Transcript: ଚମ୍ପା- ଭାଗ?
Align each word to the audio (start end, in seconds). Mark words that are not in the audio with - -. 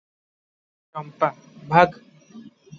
ଚମ୍ପା- 0.95 1.31
ଭାଗ? 1.75 2.03